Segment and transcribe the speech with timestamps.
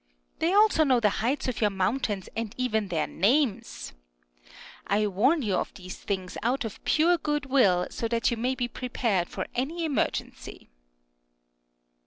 [0.39, 3.93] They also know the heights of your moun tains, and even their names.
[4.87, 8.55] I warn you of these things out of pure good will, so that you may
[8.55, 10.71] be pre pared for any emergency.